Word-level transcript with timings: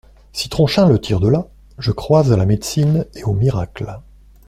Si 0.33 0.49
Tronchin 0.49 0.89
le 0.89 0.99
tire 0.99 1.19
de 1.19 1.27
là, 1.27 1.45
je 1.77 1.91
crois 1.91 2.33
à 2.33 2.35
la 2.35 2.47
médecine 2.47 3.05
et 3.13 3.23
aux 3.23 3.35
miracles. 3.35 3.99